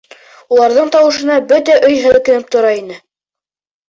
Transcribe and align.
Уларҙың 0.55 0.87
тауышына 0.95 1.35
бөтә 1.51 1.75
өй 1.89 1.97
һелкенеп 2.05 2.49
тора 2.57 2.73
ине. 2.79 2.99